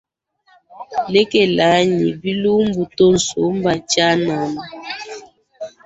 Lekelayi 1.13 2.05
bilumbu 2.21 2.81
tusombe 2.95 3.71
tshianana. 3.89 4.61